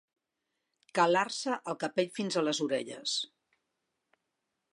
Calar-se 0.99 1.59
el 1.73 1.77
capell 1.83 2.11
fins 2.17 2.39
a 2.43 2.47
les 2.49 2.63
orelles. 2.69 3.15